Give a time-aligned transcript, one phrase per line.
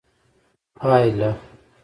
[0.81, 1.29] پايله